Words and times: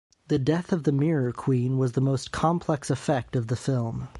The 0.29 0.39
death 0.39 0.73
of 0.73 0.81
The 0.81 0.91
Mirror 0.91 1.31
Queen 1.33 1.77
was 1.77 1.91
the 1.91 2.01
most 2.01 2.31
complex 2.31 2.89
effect 2.89 3.35
of 3.35 3.49
the 3.49 3.55
film. 3.55 4.07